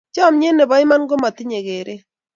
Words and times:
chamyet 0.15 0.53
nopo 0.55 0.75
iman 0.83 1.03
komatinye 1.09 1.59
keret 1.67 2.03